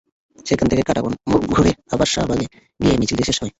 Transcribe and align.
সেখান 0.45 0.67
থেকে 0.67 0.83
কাঁটাবন 0.83 1.13
মোড় 1.29 1.43
ঘুরে 1.51 1.71
আবার 1.91 2.07
শাহবাগে 2.07 2.47
গিয়ে 2.79 2.95
মিছিলটি 2.97 3.23
শেষ 3.23 3.37
হয়। 3.37 3.49